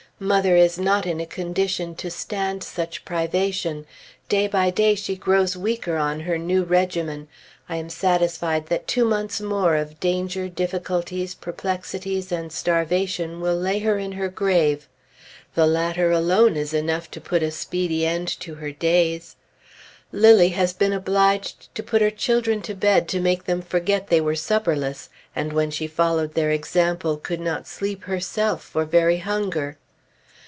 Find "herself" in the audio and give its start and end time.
28.03-28.61